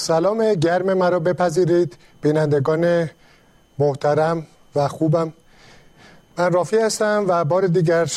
[0.00, 1.96] سلام گرم مرا بپذیرید.
[2.22, 3.10] بینندگان
[3.78, 5.32] محترم و خوبم.
[6.38, 8.12] من رافی هستم و بار دیگر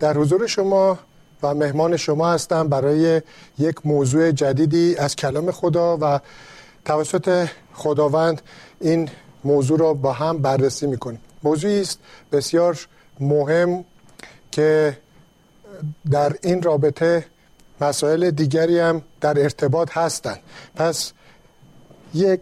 [0.00, 0.98] در حضور شما
[1.42, 3.22] و مهمان شما هستم برای
[3.58, 6.20] یک موضوع جدیدی از کلام خدا و
[6.84, 8.42] توسط خداوند
[8.80, 9.08] این
[9.44, 11.20] موضوع را با هم بررسی می‌کنیم.
[11.42, 11.98] موضوعی است
[12.32, 12.86] بسیار
[13.20, 13.84] مهم
[14.50, 14.98] که
[16.10, 17.24] در این رابطه
[17.80, 20.40] مسائل دیگری هم در ارتباط هستند
[20.76, 21.12] پس
[22.14, 22.40] یک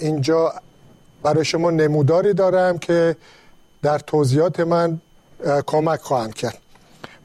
[0.00, 0.54] اینجا
[1.22, 3.16] برای شما نموداری دارم که
[3.82, 5.00] در توضیحات من
[5.66, 6.58] کمک خواهند کرد.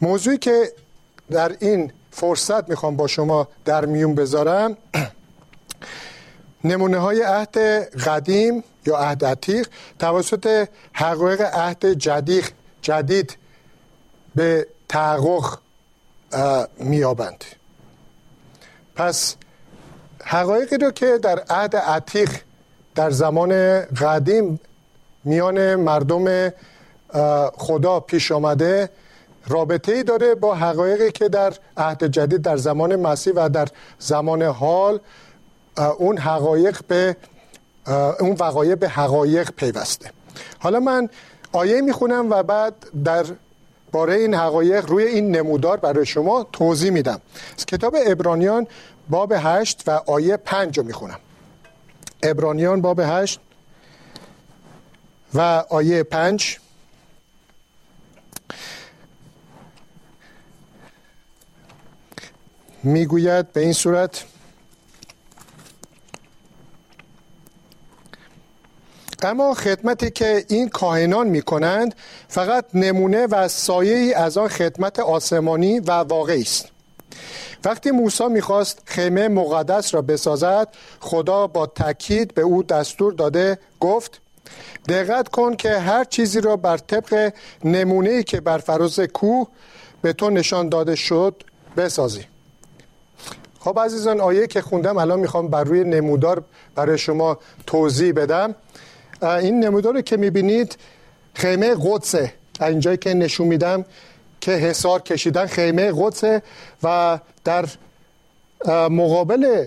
[0.01, 0.71] موضوعی که
[1.31, 4.77] در این فرصت می‌خوام با شما در میون بذارم
[6.63, 7.57] نمونه های عهد
[8.07, 9.67] قدیم یا عهد عتیق
[9.99, 13.37] توسط حقایق عهد جدید جدید
[14.35, 15.59] به تحقق
[16.77, 17.43] میابند
[18.95, 19.35] پس
[20.23, 22.29] حقایقی رو که در عهد عتیق
[22.95, 24.59] در زمان قدیم
[25.23, 26.53] میان مردم
[27.57, 28.89] خدا پیش آمده
[29.47, 33.67] رابطه ای داره با حقایقی که در عهد جدید در زمان مسیح و در
[33.99, 34.99] زمان حال
[35.97, 37.15] اون حقایق به
[38.19, 40.11] اون وقایع به حقایق پیوسته.
[40.59, 41.09] حالا من
[41.51, 43.25] آیه می‌خونم و بعد در
[43.91, 47.21] باره این حقایق روی این نمودار برای شما توضیح میدم.
[47.57, 48.67] از کتاب ابرانیان
[49.09, 51.19] باب هشت و آیه پنج رو می‌خونم.
[52.23, 53.39] ابرانیان باب هشت
[55.33, 56.57] و آیه پنج.
[62.83, 64.23] می‌گوید به این صورت
[69.25, 71.95] اما خدمتی که این کاهنان می کنند
[72.27, 76.67] فقط نمونه و سایه از آن خدمت آسمانی و واقعی است.
[77.65, 80.67] وقتی موسی می‌خواست خیمه مقدس را بسازد
[80.99, 84.21] خدا با تاکید به او دستور داده گفت
[84.89, 87.33] دقت کن که هر چیزی را بر طبق
[87.63, 89.47] نمونه که بر فراز کوه
[90.01, 91.43] به تو نشان داده شد
[91.77, 92.25] بسازی.
[93.59, 96.43] خب عزیزان آیه که خوندم الان می‌خوام بر روی نمودار
[96.75, 97.37] برای شما
[97.67, 98.55] توضیح بدم.
[99.21, 100.77] این نمودار رو که می‌بینید
[101.33, 102.33] خیمه قدسه.
[102.61, 103.85] اینجایی که نشون میدم
[104.41, 106.41] که حسار کشیدن خیمه قدسه
[106.83, 107.65] و در
[108.89, 109.65] مقابل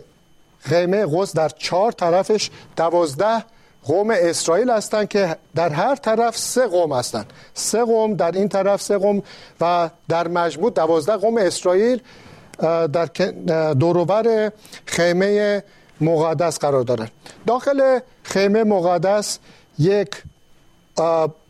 [0.59, 3.45] خیمه قدس در چهار طرفش دوازده
[3.85, 7.33] قوم اسرائیل هستند که در هر طرف سه قوم هستند.
[7.55, 9.23] سه قوم در این طرف سه قوم
[9.61, 12.01] و در مجموع دوازده قوم اسرائیل
[12.93, 13.09] در
[13.75, 14.53] دوروبر
[14.87, 15.63] خیمه
[16.01, 17.09] مقدس قرار دارن
[17.47, 19.39] داخل خیمه مقدس
[19.79, 20.23] یک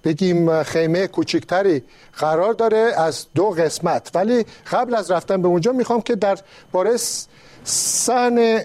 [0.04, 1.82] بگیم خیمه کوچکتری
[2.16, 4.10] قرار داره از دو قسمت.
[4.14, 6.38] ولی قبل از رفتن به اونجا می‌خوام که در
[6.72, 6.96] باره
[7.64, 8.60] سن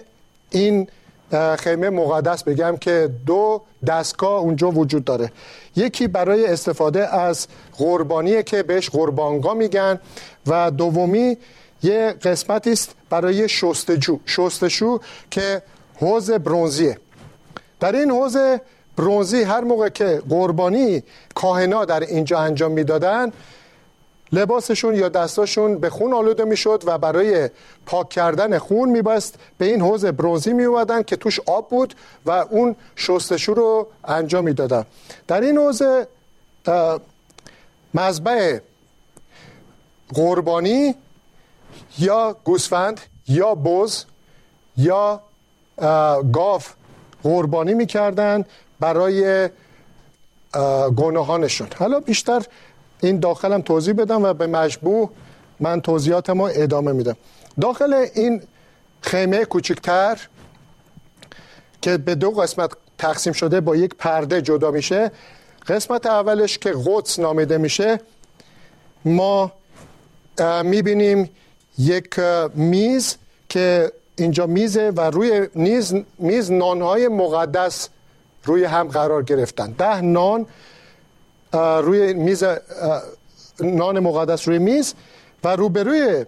[0.50, 0.88] این
[1.58, 5.32] خیمه مقدس بگم که دو دستگاه اونجا وجود داره.
[5.76, 7.46] یکی برای استفاده از
[7.78, 10.00] قربانیه که بهش قربانگاه میگن
[10.46, 11.36] و دومی
[11.82, 14.18] یه قسمتی است برای شستجو.
[14.26, 15.62] شستشو که
[16.00, 16.98] حوز برونزیه.
[17.80, 18.36] در این حوز
[18.96, 21.02] برونزی هر موقع که قربانی
[21.34, 23.32] کاهنا در اینجا انجام می‌دادن
[24.32, 27.50] لباسشون یا دستاشون به خون آلوده می‌شد و برای
[27.86, 29.34] پاک کردن خون میبست.
[29.58, 31.94] به این حوز برونزی میومدن که توش آب بود
[32.26, 34.86] و اون شستشو رو انجام می‌دادن.
[35.28, 35.82] در این حوز
[37.94, 38.58] مذبح
[40.14, 40.94] قربانی
[41.98, 44.04] یا گوسفند یا بز
[44.76, 45.22] یا
[46.32, 46.74] گاف
[47.22, 48.44] قربانی می‌کردن
[48.80, 49.48] برای
[50.96, 51.68] گناهانشون.
[51.78, 52.42] حالا بیشتر
[53.00, 55.10] این داخلم توضیح بدم و به مشبوه
[55.60, 57.16] من توضیحات ما ادامه میدم.
[57.60, 58.42] داخل این
[59.00, 60.18] خیمه کوچکتر
[61.82, 65.10] که به دو قسمت تقسیم شده با یک پرده جدا میشه
[65.66, 68.00] قسمت اولش که قدس نامیده میشه
[69.04, 69.52] ما
[70.64, 71.30] می‌بینیم
[71.80, 72.18] یک
[72.54, 73.16] میز
[73.48, 77.88] که اینجا میزه و روی نیز میز نانهای مقدس
[78.44, 79.70] روی هم قرار گرفتن.
[79.70, 80.46] ده نان
[81.52, 82.44] روی میز
[83.60, 84.94] نان مقدس روی میز
[85.44, 86.24] و روبروی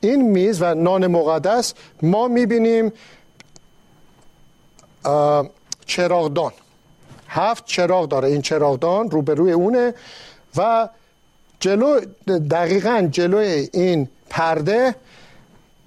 [0.00, 2.92] این میز و نان مقدس ما می‌بینیم
[5.86, 6.52] چراغدان.
[7.28, 8.28] هفت چراغ داره.
[8.28, 9.94] این چراغدان روبروی اونه
[10.56, 10.88] و
[11.60, 12.00] جلو
[12.50, 14.94] دقیقا جلوی این پرده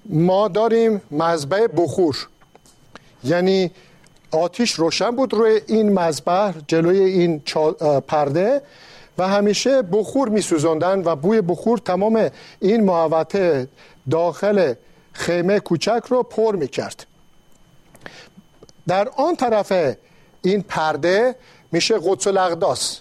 [0.06, 2.28] ما داریم مذبح بخور.
[3.24, 3.70] یعنی
[4.30, 7.42] آتیش روشن بود روی این مذبح جلوی این
[8.08, 8.62] پرده
[9.18, 10.44] و همیشه بخور می
[10.82, 12.30] و بوی بخور تمام
[12.60, 13.68] این محوطه
[14.10, 14.74] داخل
[15.12, 17.06] خیمه کوچک رو پر می کرد
[18.86, 19.96] در آن طرف
[20.42, 21.34] این پرده
[21.72, 23.00] میشه قدس الاقداس.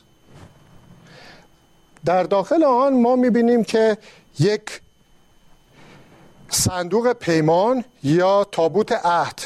[2.06, 3.98] در داخل آن ما می‌بینیم که
[4.40, 4.82] یک
[6.50, 9.42] صندوق پیمان یا تابوت عهد.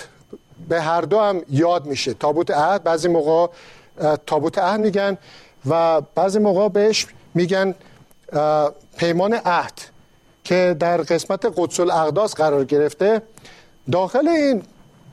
[0.70, 2.14] به هر دو هم یاد میشه.
[2.14, 3.54] تابوت عهد بعضی موقع
[4.26, 5.18] تابوت عهد میگن
[5.66, 7.76] و بعضی موقع بهش میگن
[8.98, 9.74] پیمان عهد
[10.44, 13.22] که در قسمت قدس الاقداس قرار گرفته.
[13.92, 14.64] داخل این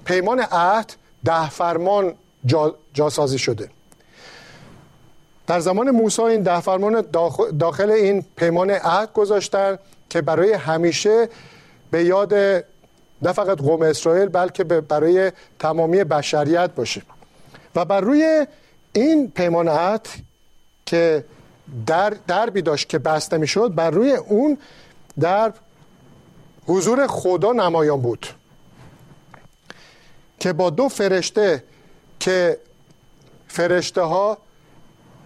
[0.05, 0.93] پیمان عهد
[1.25, 2.15] ده فرمان
[2.47, 3.71] جا، جاسازی شده.
[5.47, 7.05] در زمان موسی این ده فرمان
[7.59, 9.79] داخل این پیمان عهد گذاشتن
[10.11, 11.29] که برای همیشه
[11.95, 12.35] به یاد
[13.23, 17.03] نه فقط قوم اسرائیل بلکه برای تمامی بشریت باشه
[17.75, 18.47] و بر روی
[18.93, 20.09] این پیمان عهد
[20.87, 21.25] که
[21.87, 24.59] در دربی داشت که بسته می‌شد بر روی اون
[25.21, 25.53] در
[26.67, 28.27] حضور خدا نمایان بود.
[30.41, 31.65] که با دو فرشته
[32.21, 32.59] که
[33.49, 34.39] فرشته ها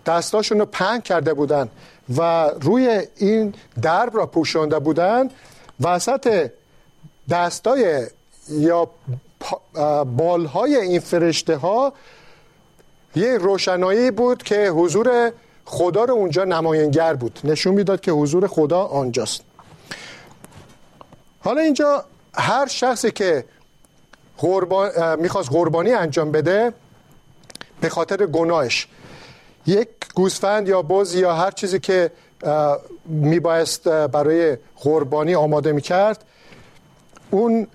[0.06, 1.68] دستاشون رو پنگ کرده بودن
[2.16, 5.30] و روی این درب را پوشانده بودن
[5.80, 6.50] وسط
[7.30, 8.06] دستای
[8.48, 8.90] یا
[10.16, 11.92] بالهای این فرشته ها
[13.16, 15.32] یه روشنایی بود که حضور
[15.64, 17.40] خدا رو اونجا نماینگر بود.
[17.44, 19.40] نشون می‌داد که حضور خدا آنجاست.
[21.40, 22.04] حالا اینجا
[22.34, 23.44] هر شخصی که
[24.38, 26.72] قربان می‌خواست قربانی انجام بده
[27.80, 28.88] به خاطر گناهش
[29.66, 32.10] یک گوسفند یا بز یا هر چیزی که
[33.04, 36.24] میبایست برای قربانی آماده می‌کرد
[37.30, 37.66] اون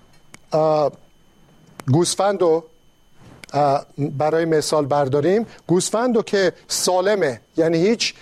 [1.91, 2.63] گوسفند رو
[3.97, 5.47] برای مثال برداریم.
[5.67, 8.13] گوسفند رو که سالمه یعنی هیچ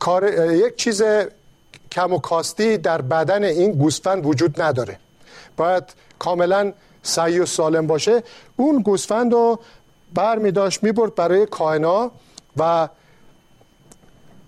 [0.00, 1.02] کار یک چیز
[1.92, 4.98] کم و کاستی در بدن این گوسفند وجود نداره.
[5.56, 5.84] باید
[6.18, 6.72] کاملا
[7.02, 8.22] سعی و سالم باشه.
[8.56, 9.58] اون گوسفند رو
[10.14, 12.10] بر می داشت می برد برای کائنا
[12.56, 12.88] و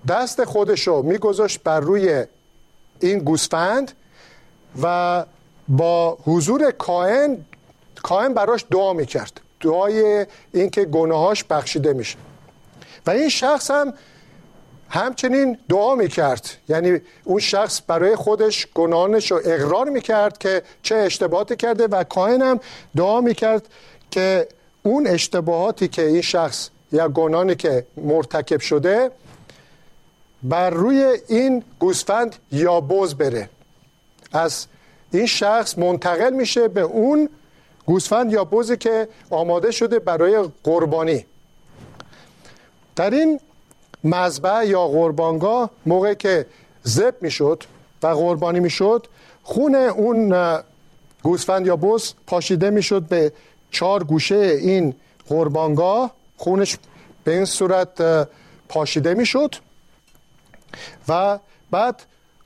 [0.09, 1.19] دست خودش رو می
[1.65, 2.25] بر روی
[3.01, 3.93] این گوسفند.
[4.83, 5.25] و
[5.69, 7.45] با حضور کائن
[8.03, 12.17] کائن براش دعا می کرد دعای اینکه گناهاش بخشیده میشه.
[13.07, 13.95] و این شخص هم
[14.89, 16.51] همچنین دعا می‌کرد.
[16.69, 22.43] یعنی اون شخص برای خودش گناهانش رو اقرار می‌کرد که چه اشتباهاتی کرده و کاهن
[22.43, 22.61] هم
[22.97, 23.69] دعا می‌کرد
[24.11, 24.49] که
[24.83, 29.11] اون اشتباهاتی که این شخص یا گناهانی که مرتکب شده
[30.43, 33.49] بر روی این گوسفند یا بز بره.
[34.35, 34.67] از
[35.13, 37.29] این شخص منتقل میشه به اون
[37.87, 41.27] گوسفند یا بزی که آماده شده برای قربانی.
[42.97, 43.41] در این
[44.05, 46.47] مذبح یا قربانگاه موقع که
[46.83, 47.65] زب می‌شد
[48.03, 49.07] و قربانی می‌شد
[49.43, 50.35] خون اون
[51.23, 53.33] گوسفند یا بز پاشیده می‌شد به
[53.71, 54.95] چهار گوشه این
[55.29, 56.11] قربانگاه.
[56.37, 56.79] خونش
[57.25, 58.29] به این صورت
[58.69, 59.55] پاشیده می‌شد
[61.09, 61.39] و
[61.71, 62.03] بعد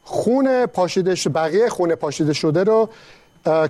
[0.08, 2.88] خون پاشیده بقیه خون پاشیده شده رو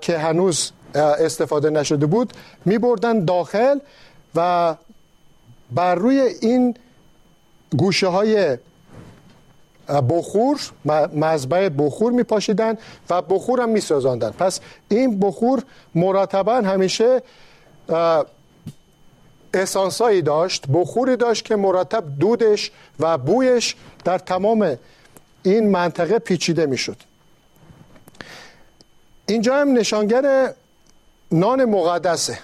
[0.01, 2.33] که هنوز استفاده نشده بود
[2.65, 3.79] می بردن داخل
[4.35, 4.75] و
[5.71, 6.75] بر روی این
[7.79, 8.59] گوشه های
[9.89, 10.61] بخور
[11.15, 12.79] مذبع بخور می پاشیدن
[13.11, 14.31] و بخور هم می سازاندن.
[14.31, 15.63] پس این بخور
[15.95, 17.23] مرتبا همیشه
[19.55, 24.79] اسانسایی داشت بخوری داشت که مرتب دودش و بویش در تمام
[25.43, 26.97] این منطقه پیچیده می شد
[29.27, 30.55] اینجا هم نشانگر
[31.33, 32.39] نان مقدسه.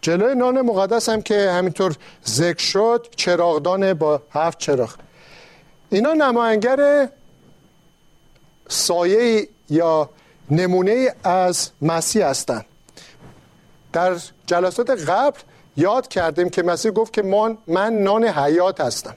[0.00, 4.94] جلوی نان مقدس هم که همینطور ذکر شد چراغدان با هفت چراغ.
[5.90, 7.08] اینا نماینگر
[8.68, 10.10] سایه یا
[10.50, 12.64] نمونه از مسیح هستند
[13.92, 14.16] در
[14.46, 15.38] جلسات قبل
[15.76, 19.16] یاد کردیم که مسیح گفت که من, من نان حیات هستم.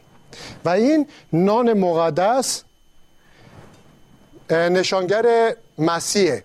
[0.65, 2.63] و این نان مقدس
[4.49, 6.43] نشانگر مسیحه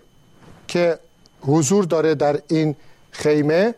[0.67, 0.99] که
[1.41, 2.75] حضور داره در این
[3.11, 3.75] خیمه.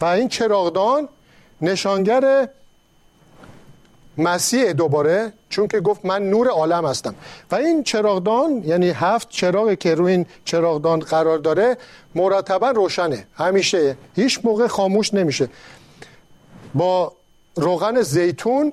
[0.00, 1.08] و این چراغدان
[1.60, 2.48] نشانگر
[4.18, 7.14] مسیح دوباره چون که گفت من نور عالم هستم.
[7.50, 11.76] و این چراغدان یعنی هفت چراغی که روی این چراغدان قرار داره
[12.14, 13.26] مرتبا روشنه.
[13.34, 15.48] همیشه هیچ موقع خاموش نمیشه.
[16.74, 17.12] با
[17.56, 18.72] روغن زیتون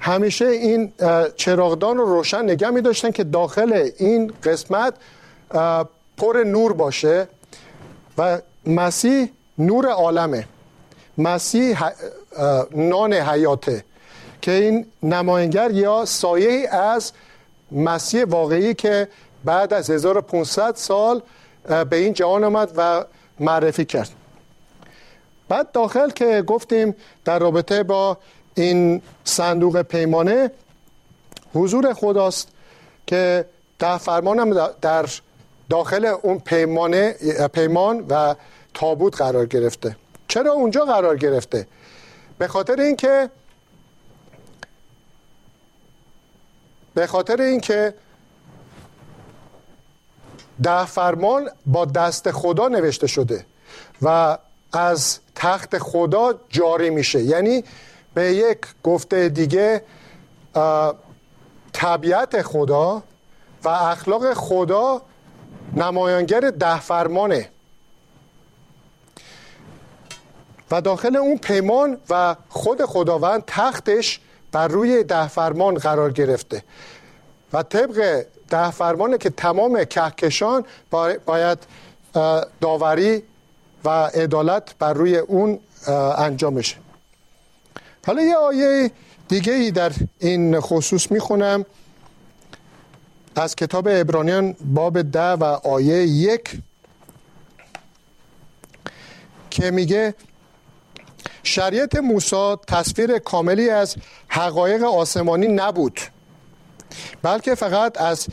[0.00, 0.92] همیشه این
[1.36, 4.94] چراغدان رو روشن نگه می داشتن که داخل این قسمت
[6.16, 7.28] پر نور باشه
[8.18, 10.48] و مسیح نور عالمه.
[11.18, 11.78] مسیح
[12.74, 13.84] نان حیاته.
[14.42, 17.12] که این نماینگر یا سایه از
[17.72, 19.08] مسیح واقعی که
[19.44, 21.22] بعد از 1500 سال
[21.90, 23.04] به این جهان آمد و
[23.40, 24.10] معرفی کرد.
[25.48, 28.18] بعد داخل که گفتیم در رابطه با
[28.58, 30.50] این صندوق پیمانه
[31.54, 32.48] حضور خداست
[33.06, 33.44] که
[33.78, 35.06] ده فرمان هم در
[35.70, 37.12] داخل اون پیمانه
[37.52, 38.34] پیمان و
[38.74, 39.96] تابوت قرار گرفته.
[40.28, 41.66] چرا اونجا قرار گرفته؟
[42.38, 43.30] به خاطر اینکه
[46.94, 47.94] به خاطر اینکه
[50.62, 53.46] ده فرمان با دست خدا نوشته شده
[54.02, 54.38] و
[54.72, 57.22] از تخت خدا جاری میشه.
[57.22, 57.64] یعنی
[58.14, 59.82] به یک گفته دیگه
[61.72, 63.02] طبیعت خدا
[63.64, 65.02] و اخلاق خدا
[65.76, 67.48] نمایانگر ده فرمانه.
[70.70, 74.20] و داخل اون پیمان و خود خداوند تختش
[74.52, 76.64] بر روی ده فرمان قرار گرفته.
[77.52, 80.64] و طبق ده فرمانه که تمام کهکشان
[81.26, 81.58] باید
[82.60, 83.22] داوری
[83.84, 85.60] و عدالت بر روی اون
[86.18, 86.76] انجام بشه
[88.08, 88.90] حالا یه آیه
[89.28, 91.64] دیگه ای در این خصوص می‌خونم.
[93.36, 96.58] از کتاب ابرانیان باب ده و آیه یک
[99.50, 100.14] که میگه
[101.42, 103.96] شریعت موسی تصویر کاملی از
[104.28, 106.00] حقایق آسمانی نبود
[107.22, 108.26] بلکه فقط از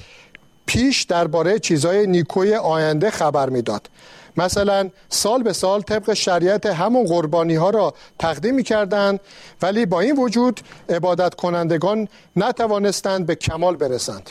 [0.65, 3.89] پیش درباره چیزهای نیکوی آینده خبر می‌داد.
[4.38, 9.20] مثلا سال به سال طبق شریعت همون قربانی ها را تقدیم می کردن
[9.62, 14.30] ولی با این وجود عبادت کنندگان نتوانستند به کمال برسند.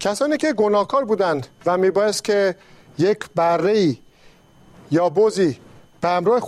[0.00, 2.56] کسانی که گناهکار بودند و میبایست که
[2.98, 3.96] یک بره
[4.90, 5.58] یا بوزی
[6.00, 6.40] به همراه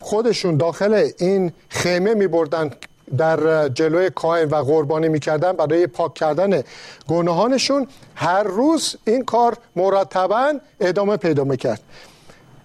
[0.00, 2.70] خودشون داخل این خیمه می بردن
[3.18, 6.62] در جلوی کاهن و قربانی می‌کردن برای پاک کردن
[7.08, 11.80] گناهانشون هر روز این کار مرتبا ادامه پیدا می‌کرد.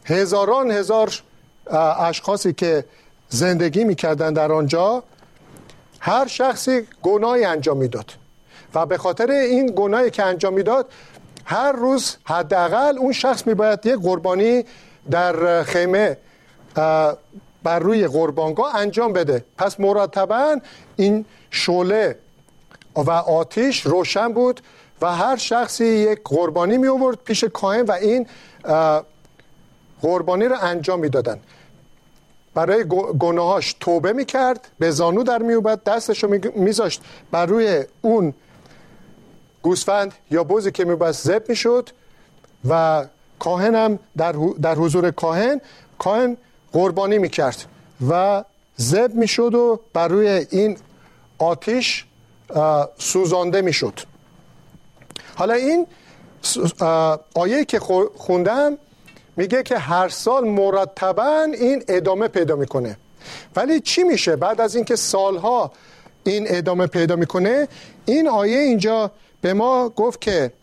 [0.05, 1.13] هزاران هزار
[1.99, 2.85] اشخاصی که
[3.29, 5.03] زندگی می‌کردن در آنجا
[5.99, 8.11] هر شخصی گناهی انجام می‌داد.
[8.75, 10.85] و به خاطر این گناهی که انجام می‌داد
[11.45, 14.65] هر روز حداقل اون شخص میباید یک قربانی
[15.11, 16.17] در خیمه
[17.67, 19.45] بر روی قربانگاه انجام بده.
[19.57, 20.59] پس مرتبا
[20.95, 22.19] این شعله
[22.95, 24.61] و آتیش روشن بود
[25.01, 28.27] و هر شخصی یک قربانی می آورد پیش کاهن و این
[30.01, 31.39] قربانی رو انجام می‌دادن
[32.53, 32.83] برای
[33.19, 38.33] گناهاش توبه می کرد به زانو در می اومد دستش رو میذاشت بر روی اون
[39.61, 41.89] گوسفند یا بوزی که میبست زب می‌شد
[42.69, 43.05] و
[43.39, 43.99] کاهن هم
[44.61, 45.61] در حضور کاهن
[45.99, 46.37] کاهن
[46.71, 47.65] قربانی می‌کرد
[48.09, 48.43] و
[48.75, 50.77] زب می‌شد و بر روی این
[51.37, 52.05] آتیش
[52.97, 53.99] سوزانده می‌شد.
[55.35, 55.87] حالا این
[57.35, 57.79] آیه که
[58.15, 58.77] خوندم
[59.35, 62.97] میگه که هر سال مرتبا این ادامه پیدا می‌کنه.
[63.55, 65.71] ولی چی میشه بعد از اینکه سالها
[66.23, 67.67] این ادامه پیدا می‌کنه؟
[68.05, 70.53] این آیه اینجا به ما گفت که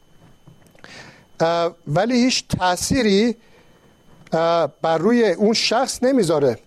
[1.87, 3.37] ولی هیچ تأثیری
[4.83, 6.59] بر روی اون شخص نمی‌ذاره.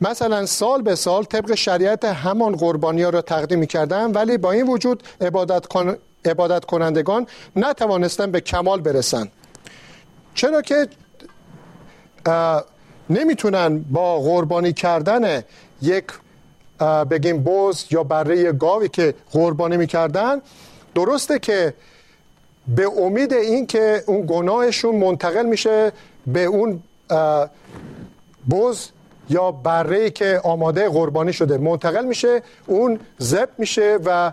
[0.00, 4.66] مثلا سال به سال طبق شریعت همان قربانی ها را تقدیم می‌کردن ولی با این
[4.66, 5.66] وجود عبادت,
[6.24, 9.28] عبادت کنندگان نتوانستن به کمال برسن.
[10.34, 10.88] چرا که
[13.10, 15.42] نمی‌تونن با قربانی کردن
[15.82, 16.04] یک
[17.10, 20.42] بگیم بوز یا بره گاوی که قربانی می‌کردن
[20.94, 21.74] درسته که
[22.68, 25.92] به امید این که اون گناهشون منتقل میشه
[26.26, 26.82] به اون
[28.50, 28.88] بز
[29.30, 31.58] یا بره که آماده قربانی شده.
[31.58, 34.32] منتقل میشه اون زب میشه و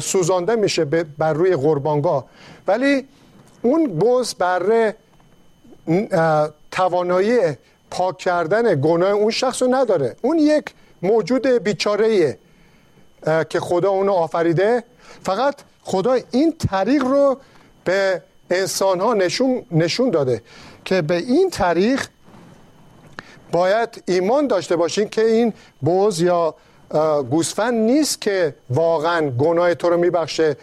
[0.00, 0.84] سوزانده میشه
[1.18, 2.24] بر روی قربانگاه.
[2.66, 3.08] ولی
[3.62, 4.96] اون بز بره
[6.70, 7.38] توانایی
[7.90, 10.16] پاک کردن گناه اون شخص رو نداره.
[10.22, 12.38] اون یک موجود بیچاره
[13.48, 14.84] که خدا اونو آفریده.
[15.22, 17.38] فقط خدا این طریق رو
[17.88, 20.42] به انسان ها نشون, نشون داده
[20.84, 22.06] که به این طریق
[23.52, 26.54] باید ایمان داشته باشین که این بوز یا
[27.30, 30.56] گوسفند نیست که واقعا گناه تو رو میبخشه.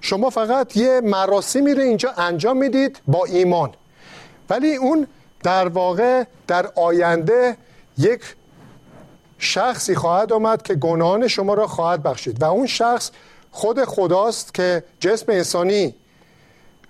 [0.00, 3.74] شما فقط یه مراسمی رو اینجا انجام می‌دید با ایمان.
[4.50, 5.06] ولی اون
[5.42, 7.56] در واقع در آینده
[7.98, 8.20] یک
[9.38, 12.42] شخصی خواهد آمد که گناهان شما را خواهد بخشید.
[12.42, 13.10] و اون شخص
[13.50, 15.94] خود خداست که جسم انسانی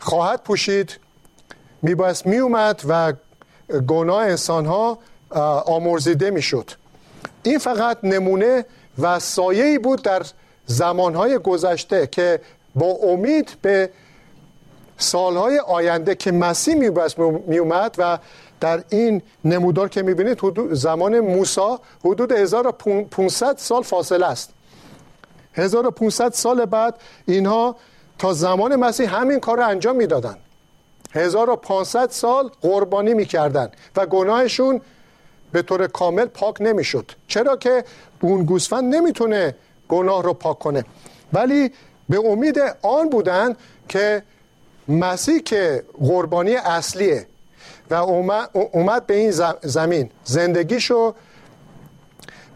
[0.03, 0.99] خواهد پوشید.
[1.83, 3.13] میبایست میومد و
[3.87, 4.99] گناه انسان ها
[5.67, 6.71] آمرزیده می‌شد.
[7.43, 8.65] این فقط نمونه
[8.99, 10.23] و سایه بود در
[10.67, 12.41] زمانهای گذشته که
[12.75, 13.91] با امید به
[14.97, 18.19] سالهای آینده که مسیح میبایست میومد و
[18.61, 20.41] در این نمودار که می‌بینید
[20.73, 24.51] زمان موسی حدود 1500 سال فاصله است.
[25.55, 26.95] 1500 سال بعد
[27.27, 27.77] اینها
[28.19, 30.37] تا زمان مسیح همین کار رو انجام می‌دادن.
[31.15, 34.81] 1500 سال قربانی می‌کردن و گناهشون
[35.53, 37.13] به طور کامل پاک نمی‌شد.
[37.27, 37.85] چرا که
[38.21, 39.55] اون گوسفند نمی‌تونه
[39.89, 40.85] گناه رو پاک کنه.
[41.33, 41.73] ولی
[42.09, 43.57] به امید آن بودن
[43.89, 44.23] که
[44.89, 47.27] مسیح که قربانی اصلیه
[47.91, 47.95] و
[48.53, 49.31] اومد به این
[49.63, 50.11] زمین.
[50.25, 51.15] زندگیشو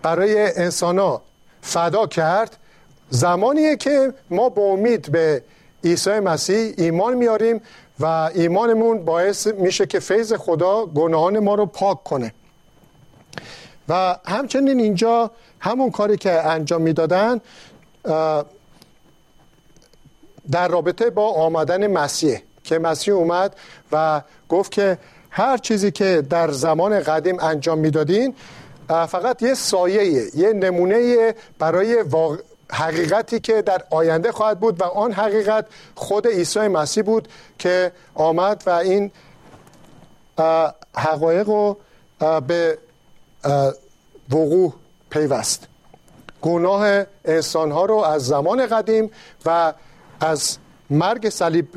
[0.03, 1.21] برای انسان
[1.63, 2.57] فدا کرد
[3.11, 5.43] زمانیه که ما با امید به
[5.85, 7.61] عیسی مسیح ایمان میاریم
[8.01, 12.33] و ایمانمون باعث میشه که فیض خدا گناهان ما رو پاک کنه.
[13.89, 17.41] و همچنین اینجا همون کاری که انجام می‌دادن
[20.51, 23.57] در رابطه با آمدن مسیح که مسیح اومد
[23.93, 24.99] و گفت که
[25.31, 28.35] هر چیزی که در زمان قدیم انجام می‌دادین
[28.89, 32.05] فقط یه سایه یه نمونه برای
[32.73, 38.63] حقیقتی که در آینده خواهد بود و آن حقیقت خود عیسی مسیح بود که آمد
[38.67, 39.11] و این
[40.97, 41.77] حقایق رو
[42.47, 42.79] به
[44.31, 44.75] وقوع
[45.11, 45.69] پیوست.
[46.43, 49.11] گناه انسان ها رو از زمان قدیم
[49.47, 49.73] و
[50.21, 50.59] از
[50.91, 51.69] مرگ صلیب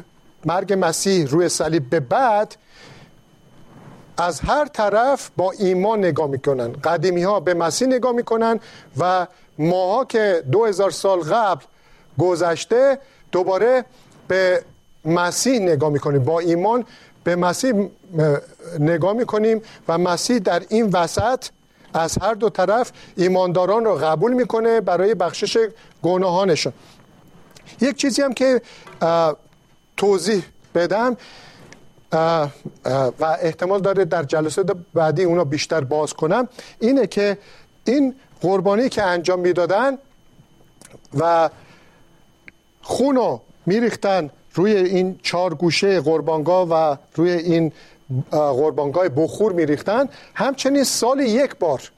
[0.46, 2.56] مرگ مسیح روی صلیب به بعد
[4.18, 6.72] از هر طرف با ایمان نگاه می‌کنن.
[6.72, 8.60] قدیمی ها به مسیح نگاه می‌کنن
[8.98, 9.28] و
[9.60, 11.66] ماها که دو هزار سال قبل
[12.20, 13.00] گذشته
[13.32, 13.86] دوباره
[14.28, 14.64] به
[15.06, 16.24] مسیح نگاه می‌کنیم.
[16.24, 16.86] با ایمان
[17.24, 17.74] به مسیح
[18.80, 21.46] نگاه می‌کنیم و مسیح در این وسط
[21.94, 25.58] از هر دو طرف ایمانداران رو قبول می‌کنه برای بخشش
[26.04, 26.74] گناهانشون.
[27.82, 28.62] یک چیزی هم که
[29.98, 30.44] توضیح
[30.76, 31.18] بدم
[32.12, 32.48] و
[33.42, 36.48] احتمال داره در جلسه بعدی اونا بیشتر باز کنم
[36.80, 37.38] اینه که
[37.86, 39.98] این قربانی که انجام می‌دادن
[41.20, 41.50] و
[42.82, 47.72] خونو میریختن روی این چهار گوشه قربانگاه و روی این
[48.32, 50.10] قربانگاه بخور میریختن.
[50.36, 51.92] همچنین سال یک بار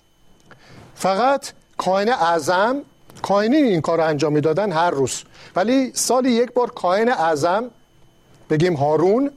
[0.95, 2.81] فقط کاهن اعظم
[3.21, 5.23] کاهنین این کار رو انجام می‌دادن هر روز.
[5.55, 7.71] ولی سال یک بار کاهن اعظم
[8.49, 9.31] بگیم هارون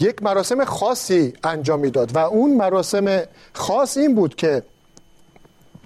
[0.00, 4.62] یک مراسم خاصی انجام می‌داد و اون مراسم خاص این بود که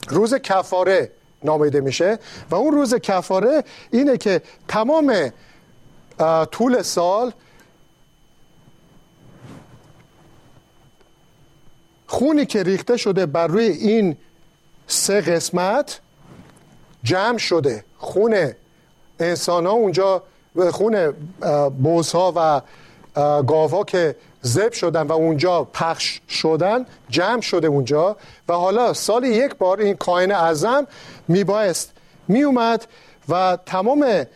[0.09, 1.11] روز کفاره
[1.45, 2.19] نامیده میشه
[2.51, 5.33] و اون روز کفاره اینه که تمام
[6.51, 7.33] طول سال
[12.07, 14.17] خونی که ریخته شده بر روی این
[14.87, 16.01] سه قسمت
[17.03, 17.85] جمع شده.
[17.99, 18.53] خون
[19.21, 20.23] انسان ها اونجا
[20.71, 21.11] خون
[21.69, 22.63] بوزها و
[23.47, 28.17] گاوا که زب شدن و اونجا پخش شدن جمع شده اونجا
[28.49, 30.87] و حالا سال یک بار این کائن اعظم
[31.29, 31.93] میبایست
[32.29, 32.87] میومد
[33.29, 34.27] و تمام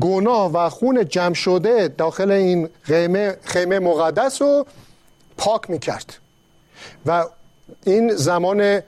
[0.00, 4.66] گناه و خون جمع شده داخل این خیمه, خیمه مقدس رو
[5.36, 6.18] پاک می‌کرد.
[7.06, 7.24] و
[7.84, 8.82] این زمان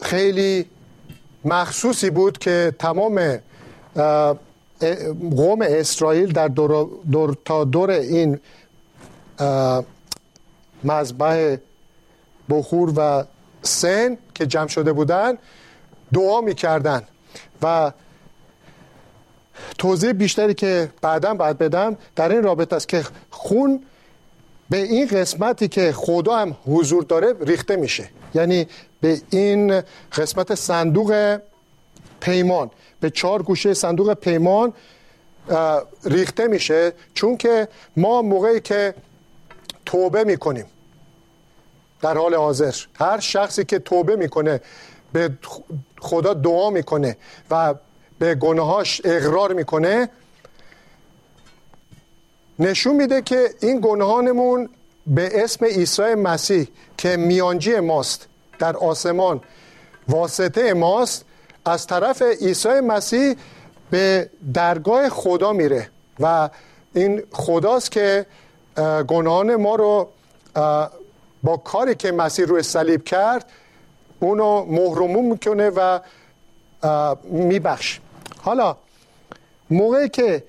[0.00, 0.66] خیلی
[1.44, 3.38] مخصوصی بود که تمام
[5.36, 8.40] قوم اسرائیل در دور, دور تا دور این
[10.84, 11.56] مذبح
[12.50, 13.24] بخور و
[13.62, 15.38] سن که جمع شده بودن
[16.14, 17.02] دعا می‌کردن
[17.62, 17.92] و
[19.78, 23.84] توضیح بیشتری که بعدا باید بدم در این رابطه است که خون
[24.70, 28.08] به این قسمتی که خدا هم حضور داره ریخته میشه.
[28.34, 28.66] یعنی
[29.00, 29.82] به این
[30.12, 31.38] قسمت صندوق
[32.24, 32.70] پیمان.
[33.00, 34.72] به چهار گوشه صندوق پیمان
[36.04, 36.92] ریخته میشه.
[37.14, 38.94] چون که ما موقعی که
[39.86, 40.64] توبه می‌کنیم
[42.02, 44.60] در حال حاضر هر شخصی که توبه می‌کنه
[45.12, 45.30] به
[46.00, 47.16] خدا دعا می‌کنه
[47.50, 47.74] و
[48.18, 50.08] به گناهاش اقرار می‌کنه
[52.58, 54.68] نشون میده که این گناهانمون
[55.06, 58.26] به اسم عیسی مسیح که میانجی ماست
[58.58, 59.40] در آسمان
[60.08, 61.24] واسطه ماست
[61.64, 63.34] از طرف عیسی مسیح
[63.90, 65.88] به درگاه خدا میره
[66.20, 66.50] و
[66.94, 68.26] این خداست که
[69.08, 70.08] گناهان ما رو
[71.42, 73.50] با کاری که مسیح روی صلیب کرد
[74.20, 76.00] اونو مهرموم می‌کنه و
[77.22, 78.00] میبخش.
[78.42, 78.76] حالا
[79.70, 80.44] موقعی که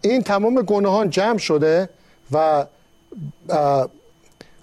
[0.00, 1.88] این تمام گناهان جمع شده
[2.32, 2.66] و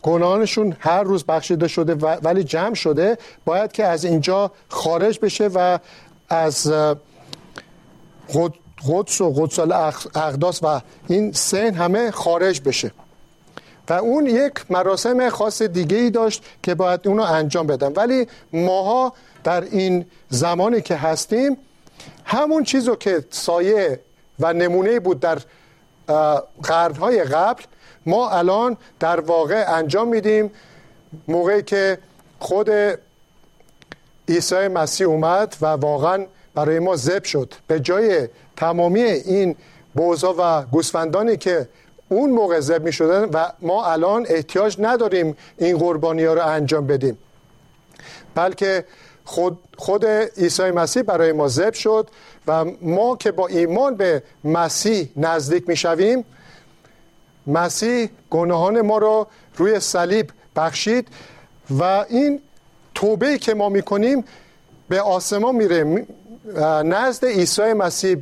[0.03, 5.79] گناهانشون هر روز بخشیده شده ولی جمع شده باید که از اینجا خارج بشه و
[6.29, 6.73] از
[8.87, 9.59] قدس و قدس
[10.15, 12.91] اقداس و این سن همه خارج بشه.
[13.89, 17.93] و اون یک مراسم خاص دیگه ای داشت که باید اونو انجام بدن.
[17.93, 21.57] ولی ماها در این زمانی که هستیم
[22.25, 23.99] همون چیزو که سایه
[24.39, 25.39] و نمونه بود در
[26.63, 27.63] قرنهای قبل
[28.05, 30.51] ما الان در واقع انجام میدیم
[31.27, 31.97] موقعی که
[32.39, 32.69] خود
[34.29, 37.53] عیسی مسیح اومد و واقعا برای ما زب شد.
[37.67, 39.55] به جای تمامی این
[39.95, 41.69] بوزا و گوسفندانی که
[42.09, 46.87] اون موقع زب می شدن و ما الان احتیاج نداریم این قربانی ها رو انجام
[46.87, 47.17] بدیم.
[48.35, 48.85] بلکه
[49.25, 50.05] خود, خود
[50.37, 52.07] عیسی مسیح برای ما زب شد
[52.47, 56.25] و ما که با ایمان به مسیح نزدیک می شویم
[57.47, 61.07] مسیح گناهان ما رو روی صلیب بخشید
[61.79, 62.41] و این
[62.95, 64.25] توبه که ما می‌کنیم
[64.89, 66.07] به آسمان میره.
[66.83, 68.17] نزد عیسی مسیح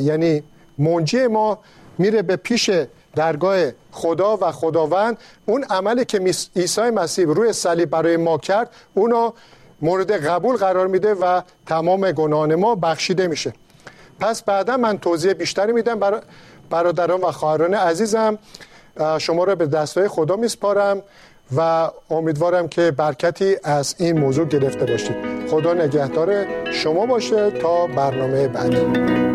[0.00, 0.42] یعنی
[0.78, 1.58] منجی ما
[1.98, 2.70] میره به پیش
[3.14, 5.18] درگاه خدا و خداوند.
[5.46, 6.18] اون عملی که
[6.56, 9.32] عیسی مسیح روی صلیب برای ما کرد اونو
[9.82, 13.52] مورد قبول قرار میده و تمام گناهان ما بخشیده میشه.
[14.20, 16.00] پس بعدا من توضیح بیشتری میدم
[16.70, 18.38] برادران و خواهران عزیزم
[19.18, 21.02] شما را به دستای خدا میسپارم
[21.56, 25.16] و امیدوارم که برکتی از این موضوع گرفته باشید.
[25.50, 29.29] خدا نگهدار شما باشه تا برنامه بعدی.